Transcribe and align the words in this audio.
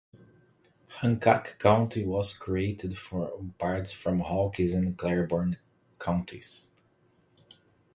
Hancock 1.01 1.59
County 1.59 2.03
was 2.03 2.35
created 2.35 2.97
from 2.97 3.53
parts 3.59 3.93
of 4.03 4.19
Hawkins 4.21 4.73
and 4.73 4.97
Claiborne 4.97 5.57
counties. 5.99 6.69